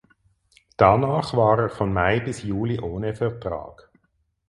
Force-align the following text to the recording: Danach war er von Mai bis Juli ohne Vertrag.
Danach 0.77 1.35
war 1.35 1.59
er 1.59 1.69
von 1.69 1.93
Mai 1.93 2.21
bis 2.21 2.41
Juli 2.41 2.79
ohne 2.79 3.13
Vertrag. 3.13 3.91